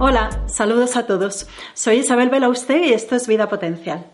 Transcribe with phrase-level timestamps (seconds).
[0.00, 1.48] Hola, saludos a todos.
[1.74, 4.06] Soy Isabel Belauste y esto es Vida Potencial.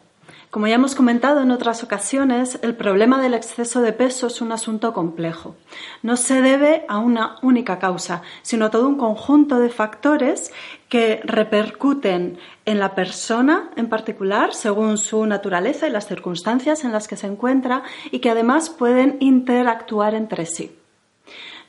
[0.51, 4.51] Como ya hemos comentado en otras ocasiones, el problema del exceso de peso es un
[4.53, 5.57] asunto complejo.
[6.03, 10.55] No se debe a una única causa, sino a todo un conjunto de factores
[10.89, 17.09] que repercuten en la persona en particular según su naturaleza y las circunstancias en las
[17.09, 20.79] que se encuentra y que además pueden interactuar entre sí.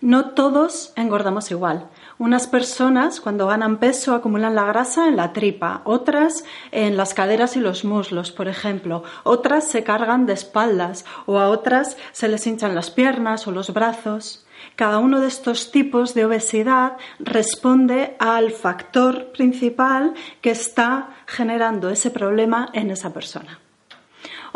[0.02, 1.90] No todos engordamos igual.
[2.18, 7.56] Unas personas cuando ganan peso acumulan la grasa en la tripa, otras en las caderas
[7.56, 12.46] y los muslos, por ejemplo, otras se cargan de espaldas o a otras se les
[12.46, 14.46] hinchan las piernas o los brazos.
[14.76, 22.12] Cada uno de estos tipos de obesidad responde al factor principal que está generando ese
[22.12, 23.60] problema en esa persona.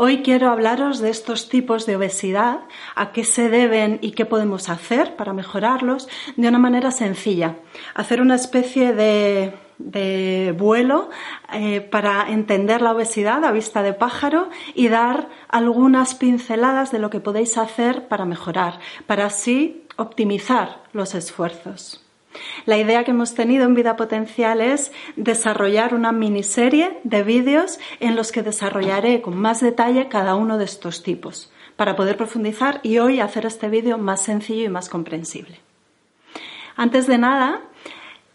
[0.01, 2.61] Hoy quiero hablaros de estos tipos de obesidad,
[2.95, 6.07] a qué se deben y qué podemos hacer para mejorarlos
[6.37, 7.57] de una manera sencilla.
[7.95, 11.09] Hacer una especie de, vuelo
[11.51, 17.09] eh, para entender la obesidad a vista de pájaro y dar algunas pinceladas de lo
[17.09, 22.08] que podéis hacer para mejorar, para así optimizar los esfuerzos.
[22.65, 28.15] La idea que hemos tenido en Vida Potencial es desarrollar una miniserie de vídeos en
[28.15, 32.99] los que desarrollaré con más detalle cada uno de estos tipos para poder profundizar y
[32.99, 35.59] hoy hacer este vídeo más sencillo y más comprensible.
[36.75, 37.61] Antes de nada,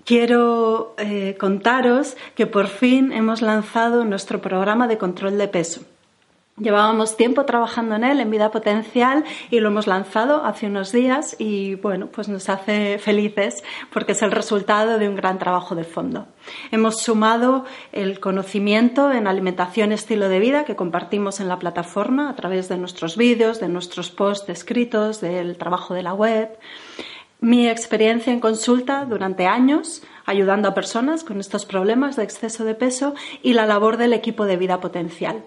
[0.04, 5.82] quiero eh, contaros que por fin hemos lanzado nuestro programa de control de peso.
[6.56, 11.34] Llevábamos tiempo trabajando en él, en vida potencial, y lo hemos lanzado hace unos días
[11.40, 15.82] y bueno, pues nos hace felices porque es el resultado de un gran trabajo de
[15.82, 16.28] fondo.
[16.70, 22.36] Hemos sumado el conocimiento en alimentación estilo de vida que compartimos en la plataforma a
[22.36, 26.56] través de nuestros vídeos, de nuestros posts escritos, del trabajo de la web.
[27.40, 32.76] Mi experiencia en consulta durante años ayudando a personas con estos problemas de exceso de
[32.76, 35.42] peso y la labor del equipo de vida potencial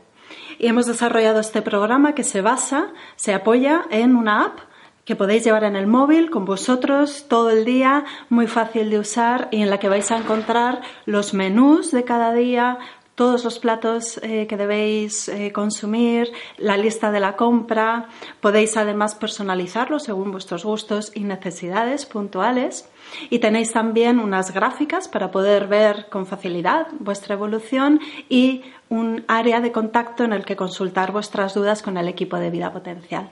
[0.60, 4.60] y hemos desarrollado este programa que se basa, se apoya en una app
[5.08, 9.48] que podéis llevar en el móvil con vosotros todo el día, muy fácil de usar
[9.52, 12.78] y en la que vais a encontrar los menús de cada día,
[13.18, 18.10] todos los platos eh, que debéis eh, consumir, la lista de la compra.
[18.42, 22.88] Podéis además personalizarlo según vuestros gustos y necesidades puntuales.
[23.32, 29.62] Y tenéis también unas gráficas para poder ver con facilidad vuestra evolución y un área
[29.62, 33.32] de contacto en el que consultar vuestras dudas con el equipo de vida potencial.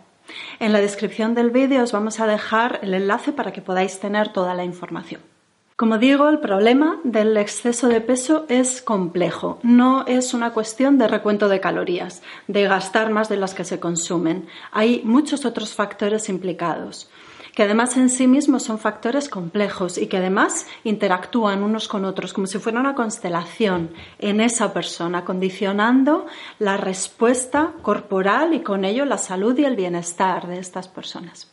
[0.59, 4.34] En la descripción del vídeo os vamos a dejar el enlace para que podáis tener
[4.34, 5.34] toda la información.
[5.78, 9.59] Como digo, el problema del exceso de peso es complejo.
[9.62, 13.78] No es una cuestión de recuento de calorías, de gastar más de las que se
[13.78, 14.47] consumen.
[14.72, 17.09] Hay muchos otros factores implicados,
[17.53, 22.31] que además en sí mismos son factores complejos y que además interactúan unos con otros
[22.31, 26.25] como si fuera una constelación en esa persona, condicionando
[26.57, 31.52] la respuesta corporal y con ello la salud y el bienestar de estas personas.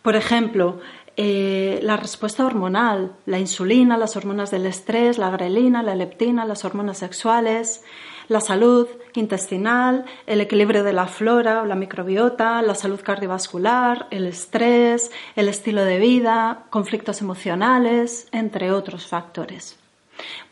[0.00, 0.78] Por ejemplo,
[1.16, 6.64] eh, la respuesta hormonal, la insulina, las hormonas del estrés, la grelina, la leptina, las
[6.64, 7.82] hormonas sexuales,
[8.28, 14.26] la salud intestinal, el equilibrio de la flora o la microbiota, la salud cardiovascular, el
[14.26, 19.78] estrés, el estilo de vida, conflictos emocionales, entre otros factores.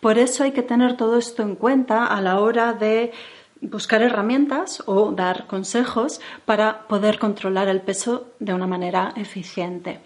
[0.01, 3.13] Por eso hay que tener todo esto en cuenta a la hora de
[3.61, 10.01] buscar herramientas o dar consejos para poder controlar el peso de una manera eficiente.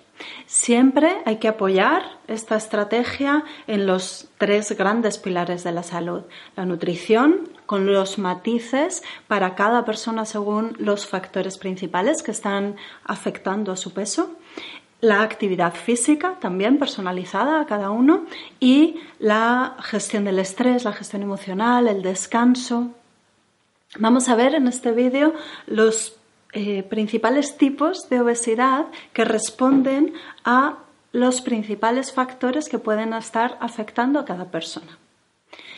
[0.47, 6.23] Siempre hay que apoyar esta estrategia en los tres grandes pilares de la salud.
[6.57, 13.73] La nutrición, con los matices para cada persona según los factores principales que están afectando
[13.73, 14.37] a su peso.
[15.01, 18.25] La actividad física también personalizada a cada uno
[18.59, 22.89] y la gestión del estrés, la gestión emocional, el descanso.
[23.99, 25.35] Vamos a ver en este vídeo
[25.67, 26.18] los
[26.53, 30.15] eh, principales tipos de obesidad que responden
[30.45, 30.79] a
[31.13, 34.99] los principales factores que pueden estar afectando a cada persona.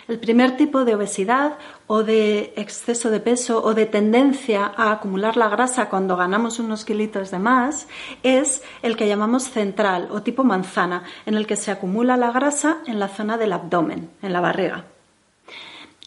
[0.09, 1.57] El primer tipo de obesidad
[1.87, 6.85] o de exceso de peso o de tendencia a acumular la grasa cuando ganamos unos
[6.85, 7.87] kilitos de más
[8.25, 12.79] es el que llamamos central o tipo manzana, en el que se acumula la grasa
[12.87, 14.85] en la zona del abdomen, en la barriga.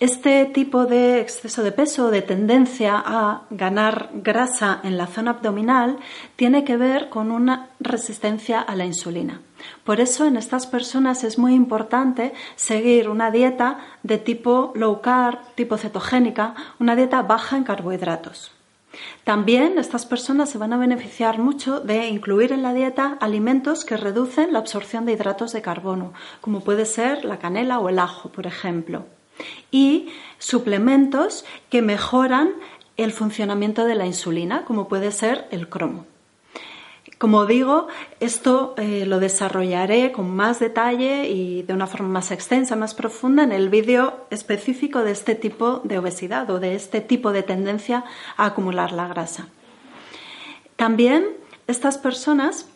[0.03, 5.95] Este tipo de exceso de peso, de tendencia a ganar grasa en la zona abdominal,
[6.35, 9.39] tiene que ver con una resistencia a la insulina.
[9.85, 15.39] Por eso en estas personas es muy importante seguir una dieta de tipo low carb,
[15.55, 18.51] tipo cetogénica, una dieta baja en carbohidratos.
[19.23, 23.95] También estas personas se van a beneficiar mucho de incluir en la dieta alimentos que
[23.95, 26.11] reducen la absorción de hidratos de carbono,
[26.41, 29.05] como puede ser la canela o el ajo, por ejemplo,
[29.71, 30.09] y
[30.39, 32.51] suplementos que mejoran
[32.97, 36.05] el funcionamiento de la insulina, como puede ser el cromo.
[37.17, 37.87] Como digo,
[38.19, 43.43] esto eh, lo desarrollaré con más detalle y de una forma más extensa, más profunda
[43.43, 48.03] en el vídeo específico de este tipo de obesidad o de este tipo de tendencia
[48.35, 49.47] a acumular la grasa.
[50.75, 51.25] También
[51.67, 52.67] estas personas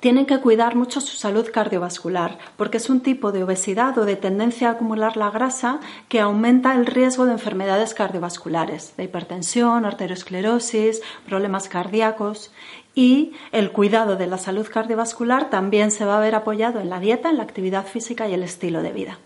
[0.00, 4.16] tienen que cuidar mucho su salud cardiovascular, porque es un tipo de obesidad o de
[4.16, 11.02] tendencia a acumular la grasa que aumenta el riesgo de enfermedades cardiovasculares, de hipertensión, arteriosclerosis,
[11.26, 12.52] problemas cardíacos.
[12.94, 17.00] Y el cuidado de la salud cardiovascular también se va a ver apoyado en la
[17.00, 19.18] dieta, en la actividad física y el estilo de vida.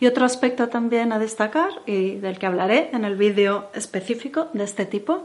[0.00, 4.64] Y otro aspecto también a destacar, y del que hablaré en el vídeo específico de
[4.64, 5.24] este tipo,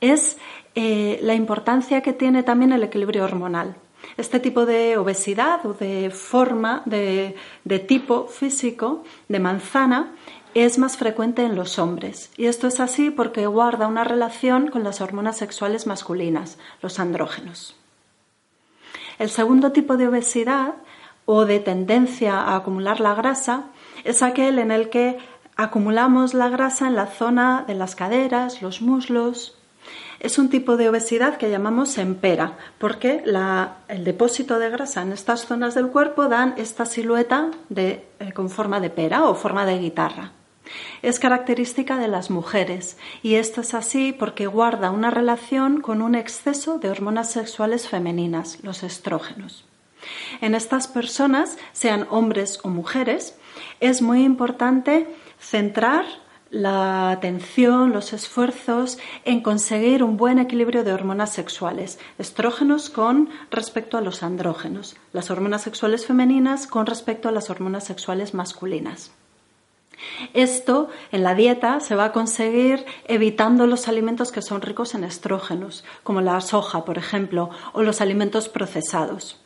[0.00, 0.38] es
[0.74, 3.76] eh, la importancia que tiene también el equilibrio hormonal.
[4.16, 7.34] Este tipo de obesidad o de forma de,
[7.88, 10.12] tipo físico de manzana
[10.54, 12.30] es más frecuente en los hombres.
[12.36, 17.74] Y esto es así porque guarda una relación con las hormonas sexuales masculinas, los andrógenos.
[19.18, 20.74] El segundo tipo de obesidad
[21.24, 23.64] o de tendencia a acumular la grasa
[24.04, 25.18] es aquel en el que
[25.56, 29.56] acumulamos la grasa en la zona de las caderas, los muslos,
[30.20, 33.22] es un tipo de obesidad que llamamos empera, porque
[33.88, 38.02] el depósito de grasa en estas zonas del cuerpo dan esta silueta eh,
[38.34, 40.32] con forma de pera o forma de guitarra.
[41.02, 46.14] Es característica de las mujeres y esto es así porque guarda una relación con un
[46.14, 49.66] exceso de hormonas sexuales femeninas, los estrógenos.
[50.40, 53.36] En estas personas, sean hombres o mujeres,
[53.80, 55.06] es muy importante
[55.38, 56.04] centrar
[56.54, 63.98] la atención, los esfuerzos en conseguir un buen equilibrio de hormonas sexuales, estrógenos con respecto
[63.98, 69.10] a los andrógenos, las hormonas sexuales femeninas con respecto a las hormonas sexuales masculinas.
[70.32, 75.02] Esto en la dieta se va a conseguir evitando los alimentos que son ricos en
[75.02, 79.40] estrógenos, como la soja, por ejemplo, o los alimentos procesados.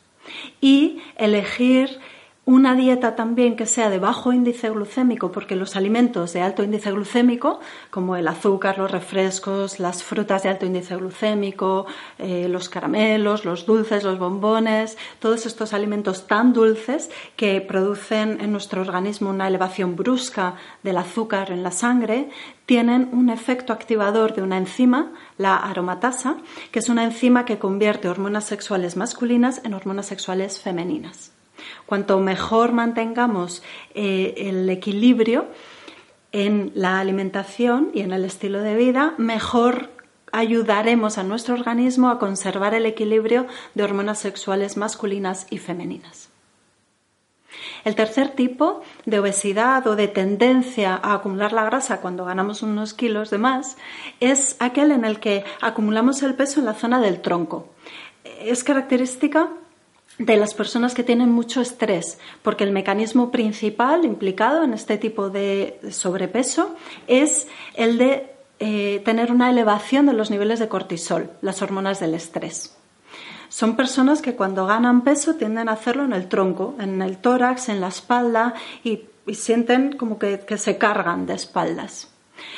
[0.61, 1.99] Y elegir
[2.49, 6.91] una dieta también que sea de bajo índice glucémico, porque los alimentos de alto índice
[6.91, 7.59] glucémico,
[7.91, 11.85] como el azúcar, los refrescos, las frutas de alto índice glucémico,
[12.17, 18.51] eh, los caramelos, los dulces, los bombones, todos estos alimentos tan dulces que producen en
[18.51, 22.31] nuestro organismo una elevación brusca del azúcar en la sangre,
[22.65, 26.37] tienen un efecto activador de una enzima, la aromatasa,
[26.71, 31.38] que es una enzima que convierte hormonas sexuales masculinas en hormonas sexuales femeninas.
[31.85, 33.63] Cuanto mejor mantengamos
[33.93, 35.47] eh, el equilibrio
[36.31, 39.89] en la alimentación y en el estilo de vida, mejor
[40.31, 46.29] ayudaremos a nuestro organismo a conservar el equilibrio de hormonas sexuales masculinas y femeninas.
[47.83, 52.93] El tercer tipo de obesidad o de tendencia a acumular la grasa cuando ganamos unos
[52.93, 53.77] kilos de más
[54.19, 57.69] es aquel en el que acumulamos el peso en la zona del tronco.
[58.23, 59.49] Es característica
[60.19, 65.29] de las personas que tienen mucho estrés, porque el mecanismo principal implicado en este tipo
[65.29, 66.75] de sobrepeso
[67.07, 68.29] es el de
[68.59, 72.75] eh, tener una elevación de los niveles de cortisol, las hormonas del estrés.
[73.47, 77.69] Son personas que cuando ganan peso tienden a hacerlo en el tronco, en el tórax,
[77.69, 78.53] en la espalda
[78.83, 82.09] y, sienten como que se cargan de espaldas.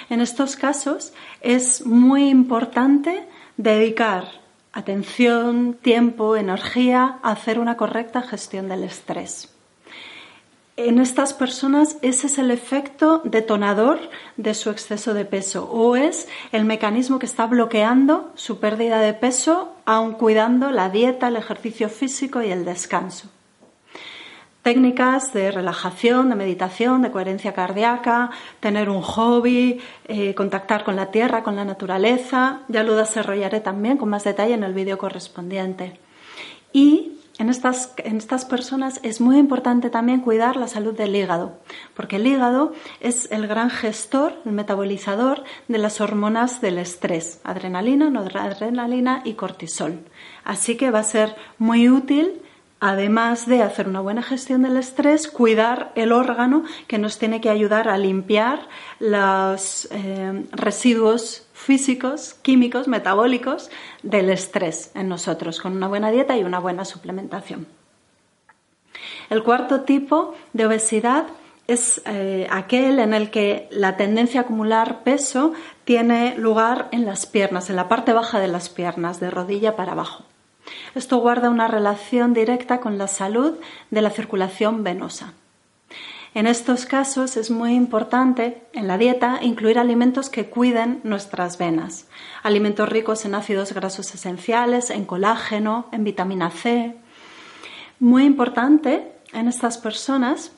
[0.09, 4.40] En estos casos es muy importante dedicar
[4.73, 9.49] atención, tiempo, energía hacer una correcta gestión del estrés.
[10.77, 13.99] En estas personas ese es el efecto detonador
[14.37, 19.13] de su exceso de peso o es el mecanismo que está bloqueando su pérdida de
[19.13, 23.29] peso aun cuidando la dieta, el ejercicio físico y el descanso
[24.63, 31.12] técnicas de relajación, de meditación, de coherencia cardíaca, tener un hobby, eh, contactar con la
[31.12, 32.62] tierra, con la naturaleza.
[32.68, 36.00] Ya lo desarrollaré también con más detalle en el vídeo correspondiente.
[36.74, 41.58] Y en estas, en estas personas es muy importante también cuidar la salud del hígado,
[41.96, 48.12] porque el hígado es el gran gestor, el metabolizador de las hormonas del estrés, adrenalina,
[48.12, 50.06] noradrenalina y cortisol.
[50.44, 52.41] Así que va a ser muy útil
[52.81, 57.51] además de hacer una buena gestión del estrés, cuidar el órgano que nos tiene que
[57.51, 58.67] ayudar a limpiar
[59.00, 63.69] los eh, residuos físicos, químicos, metabólicos
[64.01, 67.67] del estrés en nosotros, con una buena dieta y una buena suplementación.
[69.29, 71.27] El cuarto tipo de obesidad
[71.67, 75.53] es eh, aquel en el que la tendencia a acumular peso
[75.85, 79.91] tiene lugar en las piernas, en la parte baja de las piernas, de rodilla para
[79.91, 80.25] abajo.
[80.95, 83.57] Esto guarda una relación directa con la salud
[83.89, 85.33] de la circulación venosa.
[86.33, 92.07] En estos casos es muy importante en la dieta incluir alimentos que cuiden nuestras venas,
[92.41, 96.95] alimentos ricos en ácidos grasos esenciales, en colágeno, en vitamina C.
[97.99, 100.53] Muy importante en estas personas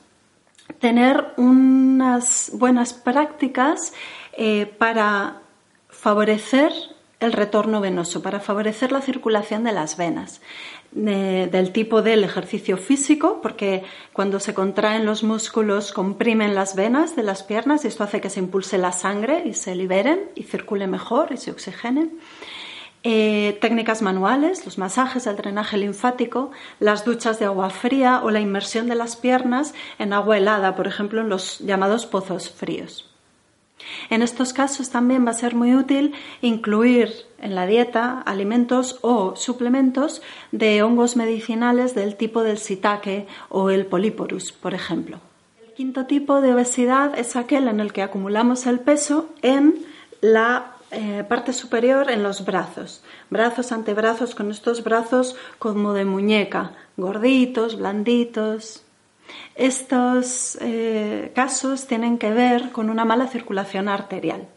[0.78, 3.92] tener unas buenas prácticas
[4.36, 5.40] eh, para
[5.88, 6.72] favorecer
[7.24, 10.40] el retorno venoso, para favorecer la circulación de las venas,
[10.92, 17.24] del tipo del ejercicio físico, porque cuando se contraen los músculos comprimen las venas de
[17.24, 20.86] las piernas y esto hace que se impulse la sangre y se liberen y circule
[20.86, 22.18] mejor y se oxigenen.
[23.06, 28.40] Eh, técnicas manuales, los masajes, el drenaje linfático, las duchas de agua fría o la
[28.40, 33.13] inmersión de las piernas en agua helada, por ejemplo, en los llamados pozos fríos.
[34.10, 39.36] En estos casos también va a ser muy útil incluir en la dieta alimentos o
[39.36, 40.22] suplementos
[40.52, 45.20] de hongos medicinales del tipo del sitake o el polyporus, por ejemplo.
[45.66, 49.84] El quinto tipo de obesidad es aquel en el que acumulamos el peso en
[50.20, 56.72] la eh, parte superior en los brazos, brazos, antebrazos, con estos brazos como de muñeca,
[56.96, 58.83] gorditos, blanditos,
[59.54, 64.48] estos eh, casos tienen que ver con una mala circulación arterial.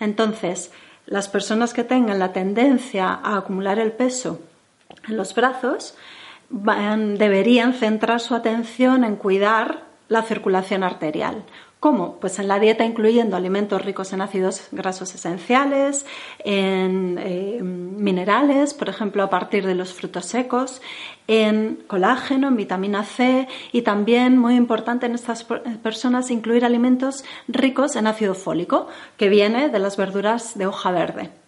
[0.00, 0.72] Entonces,
[1.06, 4.40] las personas que tengan la tendencia a acumular el peso
[5.08, 5.94] en los brazos
[6.50, 11.44] deberían centrar su atención en cuidar la circulación arterial.
[11.80, 12.16] ¿Cómo?
[12.20, 16.04] Pues en la dieta incluyendo alimentos ricos en ácidos grasos esenciales,
[16.44, 20.82] en eh, minerales, por ejemplo, a partir de los frutos secos,
[21.26, 25.44] en colágeno, en vitamina C y también, muy importante en estas
[25.82, 31.39] personas, incluir alimentos ricos en ácido fólico, que viene de las verduras de hoja verde.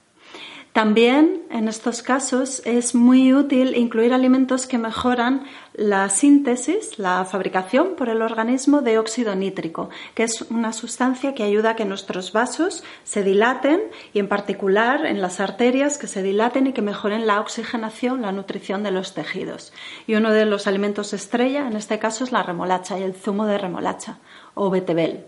[0.73, 7.95] También en estos casos es muy útil incluir alimentos que mejoran la síntesis, la fabricación
[7.95, 12.33] por el organismo de óxido nítrico, que es una sustancia que ayuda a que nuestros
[12.33, 13.83] vasos se dilaten
[14.15, 18.33] y en particular en las arterias que se dilaten y que mejoren la oxigenación, la
[18.33, 19.75] nutrición de los tejidos.
[20.07, 23.45] Y uno de los alimentos estrella en este caso es la remolacha y el zumo
[23.45, 24.21] de remolacha
[24.55, 25.27] o betabel.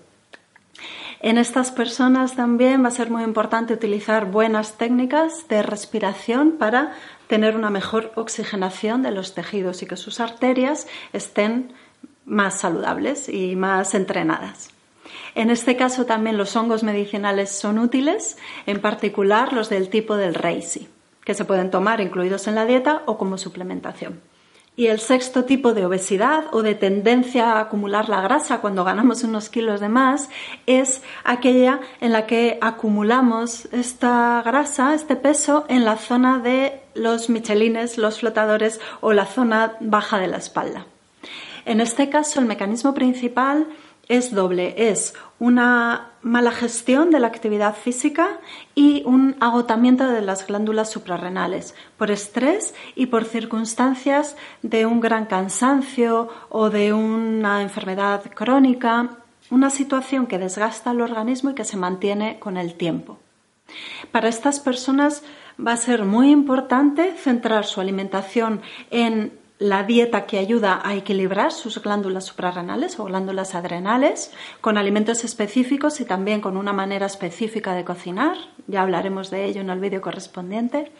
[1.24, 6.92] En estas personas también va a ser muy importante utilizar buenas técnicas de respiración para
[7.28, 11.72] tener una mejor oxigenación de los tejidos y que sus arterias estén
[12.26, 14.68] más saludables y más entrenadas.
[15.34, 20.34] En este caso también los hongos medicinales son útiles, en particular los del tipo del
[20.34, 20.88] Reishi,
[21.24, 24.20] que se pueden tomar incluidos en la dieta o como suplementación.
[24.76, 29.22] Y el sexto tipo de obesidad o de tendencia a acumular la grasa cuando ganamos
[29.22, 30.30] unos kilos de más
[30.66, 37.30] es aquella en la que acumulamos esta grasa, este peso, en la zona de los
[37.30, 40.86] michelines, los flotadores o la zona baja de la espalda.
[41.66, 43.68] En este caso, el mecanismo principal
[44.08, 48.40] es doble, es una mala gestión de la actividad física
[48.74, 55.26] y un agotamiento de las glándulas suprarrenales por estrés y por circunstancias de un gran
[55.26, 59.18] cansancio o de una enfermedad crónica,
[59.50, 63.18] una situación que desgasta el organismo y que se mantiene con el tiempo.
[64.12, 65.22] Para estas personas
[65.58, 71.52] va a ser muy importante centrar su alimentación en la dieta que ayuda a equilibrar
[71.52, 77.72] sus glándulas suprarrenales o glándulas adrenales con alimentos específicos y también con una manera específica
[77.74, 80.90] de cocinar, ya hablaremos de ello en el vídeo correspondiente,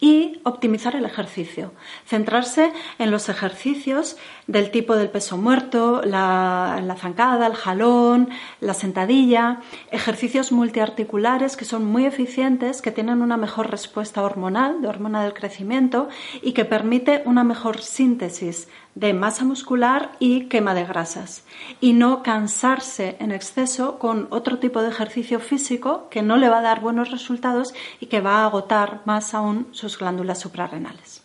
[0.00, 1.72] y optimizar el ejercicio,
[2.04, 4.16] centrarse en los ejercicios
[4.48, 9.60] del tipo del peso muerto, la, la zancada, el jalón, la sentadilla,
[9.92, 15.34] ejercicios multiarticulares que son muy eficientes, que tienen una mejor respuesta hormonal, de hormona del
[15.34, 16.08] crecimiento
[16.42, 21.44] y que permite una mejor síntesis de masa muscular y quema de grasas
[21.82, 26.60] y no cansarse en exceso con otro tipo de ejercicio físico que no le va
[26.60, 31.22] a dar buenos resultados y que va a agotar más aún sus glándulas suprarrenales.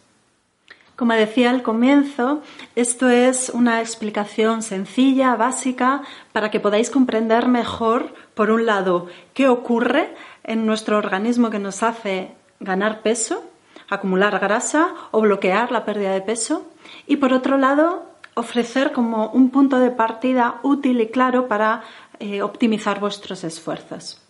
[0.98, 2.42] Como decía al comienzo,
[2.76, 6.02] esto es una explicación sencilla, básica,
[6.34, 10.14] para que podáis comprender mejor, por un lado, qué ocurre
[10.44, 13.46] en nuestro organismo que nos hace ganar peso
[13.90, 16.66] acumular grasa o bloquear la pérdida de peso.
[17.08, 21.84] Y por otro lado, ofrecer como un punto de partida útil y claro para
[22.20, 24.22] eh, optimizar vuestros esfuerzos.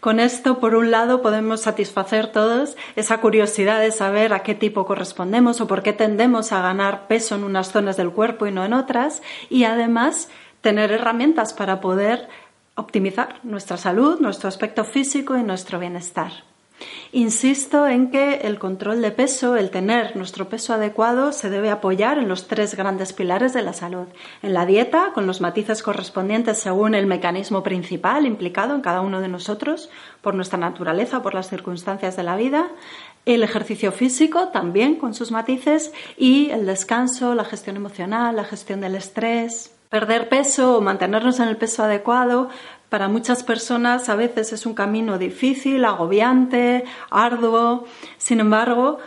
[0.00, 4.86] Con esto, por un lado, podemos satisfacer todos esa curiosidad de saber a qué tipo
[4.86, 8.64] correspondemos o por qué tendemos a ganar peso en unas zonas del cuerpo y no
[8.64, 10.28] en otras, y además
[10.60, 12.28] tener herramientas para poder
[12.76, 16.32] optimizar nuestra salud, nuestro aspecto físico y nuestro bienestar.
[17.12, 22.18] Insisto en que el control de peso, el tener nuestro peso adecuado, se debe apoyar
[22.18, 24.06] en los tres grandes pilares de la salud.
[24.42, 29.20] En la dieta, con los matices correspondientes según el mecanismo principal implicado en cada uno
[29.20, 32.68] de nosotros, por nuestra naturaleza, por las circunstancias de la vida.
[33.24, 35.92] El ejercicio físico, también con sus matices.
[36.16, 39.77] Y el descanso, la gestión emocional, la gestión del estrés.
[39.88, 42.50] Perder peso o mantenernos en el peso adecuado
[42.88, 47.84] para muchas personas a veces es un camino difícil, agobiante, arduo.
[48.16, 48.98] Sin embargo,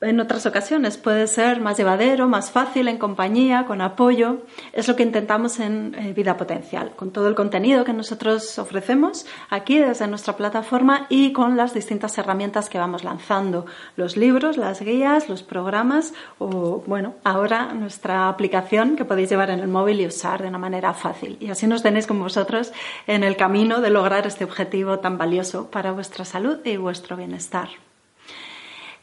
[0.00, 4.42] en otras ocasiones puede ser más llevadero, más fácil en compañía, con apoyo.
[4.72, 9.26] Es lo que intentamos en eh, Vida Potencial, con todo el contenido que nosotros ofrecemos
[9.50, 14.80] aquí desde nuestra plataforma y con las distintas herramientas que vamos lanzando, los libros, las
[14.82, 20.06] guías, los programas o, bueno, ahora nuestra aplicación que podéis llevar en el móvil y
[20.06, 21.36] usar de una manera fácil.
[21.40, 22.72] Y así nos tenéis con vosotros
[23.08, 27.87] en el camino de lograr este objetivo tan valioso para vuestra salud y vuestro bienestar.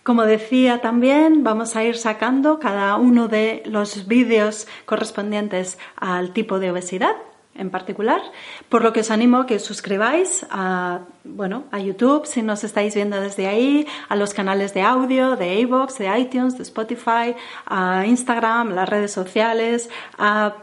[0.06, 6.60] Como decía también, vamos a ir sacando cada uno de los vídeos correspondientes al tipo
[6.60, 7.16] de obesidad
[7.56, 8.22] en particular,
[8.70, 12.64] por lo que os animo a que os suscribáis a, bueno, a YouTube si nos
[12.64, 17.34] estáis viendo desde ahí, a los canales de audio, de iVoox, de iTunes, de Spotify,
[17.66, 20.54] a Instagram, las redes sociales, a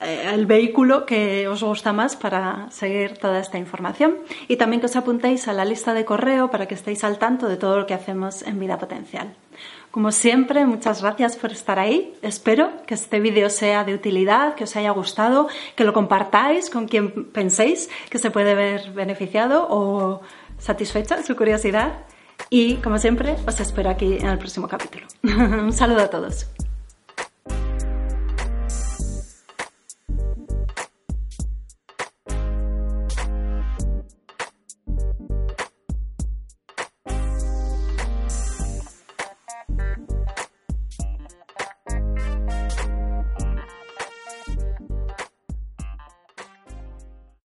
[0.00, 4.16] el vehículo que os gusta más para seguir toda esta información
[4.48, 7.48] y también que os apuntéis a la lista de correo para que estéis al tanto
[7.48, 9.34] de todo lo que hacemos en Vida Potencial.
[9.90, 12.14] Como siempre, muchas gracias por estar ahí.
[12.22, 16.86] Espero que este vídeo sea de utilidad, que os haya gustado, que lo compartáis con
[16.86, 20.20] quien penséis que se puede ver beneficiado o
[20.58, 22.04] satisfecha su curiosidad.
[22.48, 25.06] Y como siempre, os espero aquí en el próximo capítulo.
[25.22, 26.46] Un saludo a todos.